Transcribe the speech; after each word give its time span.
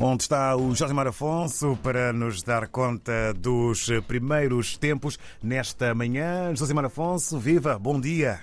onde 0.00 0.22
está 0.22 0.56
o 0.56 0.74
Jorge 0.74 0.94
Mar 0.94 1.06
Afonso 1.06 1.78
para 1.82 2.12
nos 2.12 2.42
dar 2.42 2.68
conta 2.68 3.32
dos 3.34 3.88
primeiros 4.06 4.76
tempos 4.76 5.18
nesta 5.42 5.94
manhã. 5.94 6.54
José 6.54 6.74
Mar 6.74 6.86
Afonso, 6.86 7.38
viva, 7.38 7.78
bom 7.78 8.00
dia. 8.00 8.40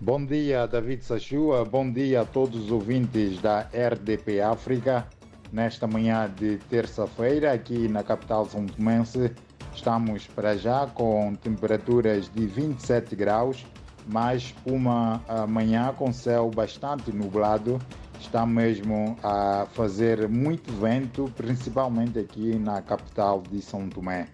Bom 0.00 0.24
dia, 0.24 0.66
David 0.66 1.04
Sachua. 1.04 1.64
Bom 1.64 1.90
dia 1.90 2.22
a 2.22 2.24
todos 2.24 2.64
os 2.64 2.70
ouvintes 2.70 3.40
da 3.40 3.68
RDP 3.72 4.40
África. 4.40 5.06
Nesta 5.52 5.86
manhã 5.86 6.32
de 6.34 6.58
terça-feira, 6.68 7.52
aqui 7.52 7.88
na 7.88 8.02
capital 8.02 8.46
São 8.46 8.66
Tomense, 8.66 9.32
estamos 9.74 10.26
para 10.26 10.56
já 10.56 10.86
com 10.86 11.34
temperaturas 11.34 12.30
de 12.32 12.46
27 12.46 13.16
graus, 13.16 13.66
mas 14.06 14.54
uma 14.64 15.20
manhã 15.48 15.92
com 15.92 16.12
céu 16.12 16.50
bastante 16.54 17.12
nublado 17.12 17.80
está 18.20 18.44
mesmo 18.44 19.16
a 19.22 19.66
fazer 19.72 20.28
muito 20.28 20.72
vento, 20.72 21.32
principalmente 21.36 22.18
aqui 22.18 22.56
na 22.56 22.82
capital 22.82 23.42
de 23.50 23.60
São 23.62 23.88
Tomé. 23.88 24.28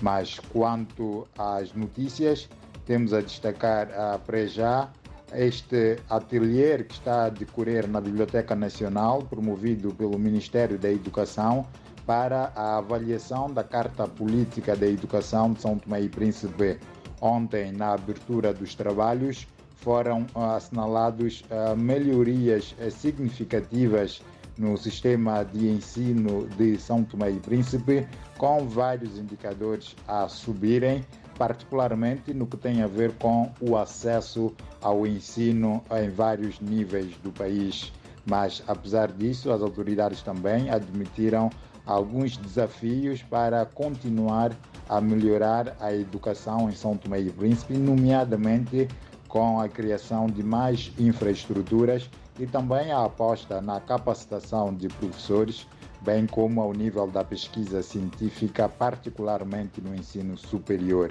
Mas 0.00 0.38
quanto 0.52 1.26
às 1.38 1.72
notícias, 1.72 2.48
temos 2.86 3.12
a 3.12 3.20
destacar 3.20 3.90
a 3.92 4.18
para 4.18 4.46
já 4.46 4.90
este 5.32 5.98
ateliê 6.08 6.84
que 6.84 6.94
está 6.94 7.24
a 7.24 7.28
decorrer 7.28 7.88
na 7.88 8.00
Biblioteca 8.00 8.54
Nacional, 8.54 9.22
promovido 9.22 9.92
pelo 9.94 10.18
Ministério 10.18 10.78
da 10.78 10.90
Educação, 10.90 11.66
para 12.06 12.52
a 12.54 12.78
avaliação 12.78 13.50
da 13.50 13.64
Carta 13.64 14.06
Política 14.06 14.76
da 14.76 14.86
Educação 14.86 15.52
de 15.52 15.60
São 15.60 15.78
Tomé 15.78 16.02
e 16.02 16.08
Príncipe. 16.08 16.78
Ontem, 17.20 17.72
na 17.72 17.94
abertura 17.94 18.52
dos 18.52 18.74
trabalhos, 18.74 19.46
foram 19.84 20.26
assinalados 20.34 21.44
melhorias 21.76 22.74
significativas 22.90 24.22
no 24.56 24.76
sistema 24.78 25.44
de 25.44 25.68
ensino 25.68 26.48
de 26.56 26.78
São 26.78 27.04
Tomé 27.04 27.32
e 27.32 27.38
Príncipe, 27.38 28.08
com 28.38 28.66
vários 28.66 29.18
indicadores 29.18 29.94
a 30.08 30.26
subirem, 30.26 31.04
particularmente 31.36 32.32
no 32.32 32.46
que 32.46 32.56
tem 32.56 32.82
a 32.82 32.86
ver 32.86 33.12
com 33.18 33.52
o 33.60 33.76
acesso 33.76 34.54
ao 34.80 35.06
ensino 35.06 35.82
em 35.90 36.08
vários 36.08 36.60
níveis 36.60 37.14
do 37.22 37.30
país. 37.30 37.92
Mas, 38.24 38.62
apesar 38.66 39.12
disso, 39.12 39.52
as 39.52 39.60
autoridades 39.60 40.22
também 40.22 40.70
admitiram 40.70 41.50
alguns 41.84 42.38
desafios 42.38 43.22
para 43.22 43.66
continuar 43.66 44.52
a 44.88 45.00
melhorar 45.00 45.76
a 45.80 45.92
educação 45.92 46.70
em 46.70 46.72
São 46.72 46.96
Tomé 46.96 47.20
e 47.20 47.30
Príncipe, 47.30 47.74
nomeadamente 47.74 48.88
com 49.34 49.58
a 49.58 49.68
criação 49.68 50.28
de 50.28 50.44
mais 50.44 50.92
infraestruturas 50.96 52.08
e 52.38 52.46
também 52.46 52.92
a 52.92 53.04
aposta 53.04 53.60
na 53.60 53.80
capacitação 53.80 54.72
de 54.72 54.86
professores, 54.86 55.66
bem 56.02 56.24
como 56.24 56.60
ao 56.60 56.72
nível 56.72 57.08
da 57.08 57.24
pesquisa 57.24 57.82
científica, 57.82 58.68
particularmente 58.68 59.80
no 59.80 59.92
ensino 59.92 60.38
superior. 60.38 61.10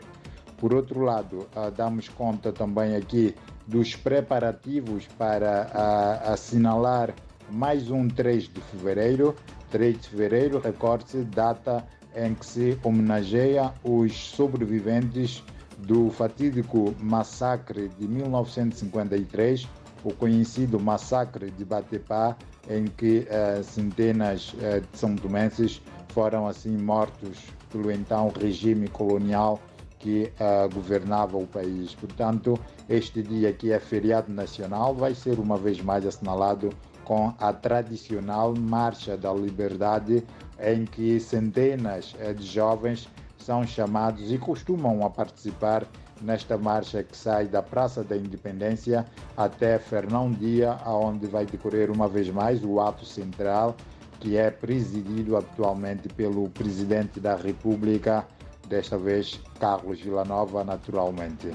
Por 0.56 0.74
outro 0.74 1.02
lado, 1.02 1.50
damos 1.76 2.08
conta 2.08 2.54
também 2.54 2.96
aqui 2.96 3.36
dos 3.68 3.94
preparativos 3.94 5.06
para 5.18 6.22
assinalar 6.24 7.14
mais 7.50 7.92
um 7.92 8.08
3 8.08 8.44
de 8.44 8.62
fevereiro. 8.62 9.36
3 9.70 10.00
de 10.00 10.08
fevereiro, 10.08 10.60
recorde-se, 10.60 11.26
data 11.26 11.86
em 12.16 12.34
que 12.34 12.46
se 12.46 12.80
homenageia 12.84 13.74
os 13.84 14.14
sobreviventes 14.14 15.44
do 15.80 16.10
fatídico 16.10 16.94
massacre 17.00 17.90
de 18.00 18.08
1953, 18.08 19.68
o 20.04 20.14
conhecido 20.14 20.80
massacre 20.80 21.50
de 21.52 21.66
Batepá, 21.66 22.36
em 22.70 22.86
que 22.86 23.28
uh, 23.30 23.64
centenas 23.64 24.54
uh, 24.54 24.82
de 24.82 24.98
são 24.98 25.16
tomenses 25.16 25.82
foram 26.10 26.48
assim 26.48 26.78
mortos 26.78 27.40
pelo 27.72 27.92
então 27.92 28.32
regime 28.40 28.88
colonial 28.88 29.60
que 30.00 30.32
uh, 30.40 30.74
governava 30.74 31.38
o 31.38 31.48
país. 31.48 31.96
Portanto, 31.96 32.60
este 32.90 33.22
dia 33.22 33.52
que 33.54 33.72
é 33.72 33.80
feriado 33.80 34.32
nacional 34.32 34.94
vai 34.94 35.16
ser 35.16 35.40
uma 35.40 35.58
vez 35.58 35.82
mais 35.82 36.06
assinalado 36.06 36.70
com 37.06 37.34
a 37.40 37.52
tradicional 37.52 38.54
Marcha 38.58 39.18
da 39.18 39.34
Liberdade, 39.34 40.24
em 40.60 40.86
que 40.86 41.20
centenas 41.20 42.16
de 42.38 42.46
jovens 42.46 43.10
são 43.44 43.66
chamados 43.66 44.32
e 44.32 44.38
costumam 44.38 45.06
a 45.06 45.10
participar 45.10 45.86
nesta 46.22 46.58
marcha 46.58 47.04
que 47.04 47.16
sai 47.16 47.48
da 47.48 47.62
Praça 47.62 48.04
da 48.04 48.16
Independência 48.16 49.06
até 49.36 49.78
Fernão 49.78 50.32
Dia, 50.32 50.78
onde 50.86 51.28
vai 51.28 51.46
decorrer 51.46 51.92
uma 51.92 52.08
vez 52.08 52.30
mais 52.30 52.64
o 52.64 52.80
ato 52.80 53.06
central, 53.06 53.76
que 54.20 54.38
é 54.38 54.50
presidido 54.50 55.36
atualmente 55.36 56.08
pelo 56.10 56.50
presidente 56.50 57.20
da 57.20 57.36
República, 57.36 58.26
desta 58.70 58.98
vez 58.98 59.40
Carlos 59.60 60.00
Villanova, 60.00 60.64
naturalmente. 60.64 61.52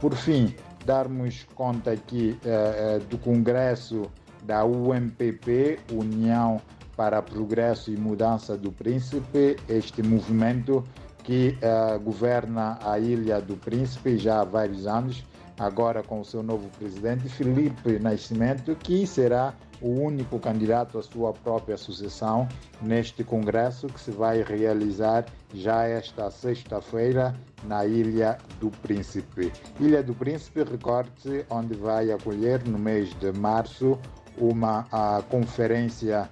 Por 0.00 0.14
fim, 0.14 0.54
darmos 0.84 1.46
conta 1.54 1.92
aqui 1.92 2.36
eh, 2.44 3.00
do 3.08 3.16
Congresso 3.18 4.10
da 4.42 4.64
UMPP, 4.64 5.78
União 5.92 6.60
para 6.96 7.22
Progresso 7.22 7.92
e 7.92 7.96
Mudança 7.96 8.56
do 8.56 8.70
Príncipe, 8.72 9.56
este 9.68 10.02
movimento 10.02 10.84
que 11.24 11.56
uh, 11.62 11.98
governa 12.00 12.78
a 12.84 12.98
Ilha 12.98 13.40
do 13.40 13.56
Príncipe 13.56 14.18
já 14.18 14.40
há 14.40 14.44
vários 14.44 14.86
anos, 14.86 15.24
agora 15.58 16.02
com 16.02 16.20
o 16.20 16.24
seu 16.24 16.42
novo 16.42 16.68
presidente, 16.78 17.28
Felipe 17.28 17.98
Nascimento, 17.98 18.74
que 18.76 19.06
será 19.06 19.54
o 19.80 19.88
único 19.88 20.38
candidato 20.38 20.98
à 20.98 21.02
sua 21.02 21.32
própria 21.32 21.76
sucessão 21.76 22.48
neste 22.80 23.24
congresso 23.24 23.88
que 23.88 24.00
se 24.00 24.12
vai 24.12 24.42
realizar 24.42 25.26
já 25.52 25.84
esta 25.84 26.30
sexta-feira 26.30 27.34
na 27.64 27.84
Ilha 27.84 28.38
do 28.60 28.70
Príncipe. 28.70 29.52
Ilha 29.80 30.02
do 30.02 30.14
Príncipe, 30.14 30.62
recorde-se, 30.62 31.44
onde 31.50 31.74
vai 31.74 32.12
acolher 32.12 32.62
no 32.66 32.78
mês 32.78 33.12
de 33.18 33.32
março 33.32 33.98
uma 34.38 34.86
a 34.90 35.22
conferência 35.28 36.30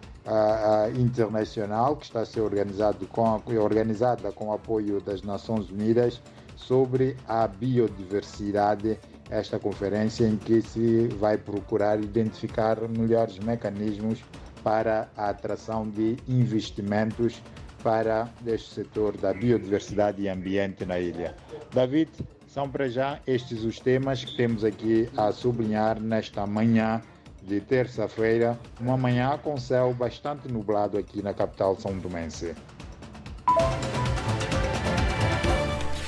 internacional 0.96 1.96
que 1.96 2.04
está 2.06 2.20
a 2.20 2.26
ser 2.26 2.40
organizado 2.40 3.06
com, 3.06 3.42
organizada 3.58 4.30
com 4.32 4.48
o 4.48 4.52
apoio 4.52 5.00
das 5.00 5.22
Nações 5.22 5.70
Unidas 5.70 6.20
sobre 6.56 7.16
a 7.26 7.46
biodiversidade. 7.46 8.98
Esta 9.28 9.58
conferência 9.58 10.26
em 10.26 10.36
que 10.36 10.60
se 10.60 11.06
vai 11.18 11.38
procurar 11.38 12.00
identificar 12.00 12.76
melhores 12.88 13.38
mecanismos 13.38 14.22
para 14.62 15.08
a 15.16 15.30
atração 15.30 15.88
de 15.88 16.16
investimentos 16.28 17.40
para 17.82 18.28
este 18.46 18.74
setor 18.74 19.16
da 19.16 19.32
biodiversidade 19.32 20.22
e 20.22 20.28
ambiente 20.28 20.84
na 20.84 20.98
ilha. 20.98 21.34
David, 21.72 22.10
são 22.46 22.68
para 22.68 22.88
já 22.88 23.20
estes 23.26 23.62
os 23.62 23.78
temas 23.78 24.24
que 24.24 24.36
temos 24.36 24.64
aqui 24.64 25.08
a 25.16 25.30
sublinhar 25.30 26.00
nesta 26.00 26.46
manhã 26.46 27.00
de 27.50 27.60
terça-feira, 27.60 28.56
uma 28.80 28.96
manhã 28.96 29.36
com 29.36 29.58
céu 29.58 29.92
bastante 29.92 30.46
nublado 30.46 30.96
aqui 30.96 31.20
na 31.20 31.34
capital 31.34 31.76
São 31.76 31.98
Domense. 31.98 32.54